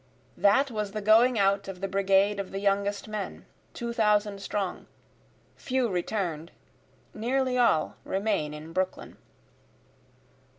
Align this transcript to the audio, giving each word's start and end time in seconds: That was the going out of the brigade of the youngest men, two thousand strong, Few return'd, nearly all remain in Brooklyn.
That 0.35 0.71
was 0.71 0.93
the 0.93 1.01
going 1.03 1.37
out 1.37 1.67
of 1.67 1.79
the 1.79 1.87
brigade 1.87 2.39
of 2.39 2.49
the 2.49 2.57
youngest 2.57 3.07
men, 3.07 3.45
two 3.75 3.93
thousand 3.93 4.41
strong, 4.41 4.87
Few 5.57 5.87
return'd, 5.89 6.51
nearly 7.13 7.55
all 7.59 7.97
remain 8.03 8.51
in 8.51 8.73
Brooklyn. 8.73 9.17